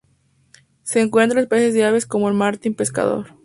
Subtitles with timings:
[0.81, 3.35] Se encuentran especies de aves como el martín pescador.